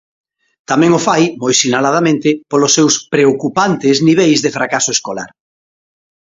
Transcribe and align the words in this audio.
Tamén 0.69 0.91
o 0.99 1.03
fai, 1.07 1.23
moi 1.41 1.53
sinaladamente, 1.61 2.29
polos 2.51 2.73
seus 2.77 2.93
"preocupantes" 3.13 3.95
niveis 4.07 4.39
de 4.41 4.51
fracaso 4.57 4.89
escolar. 4.97 5.29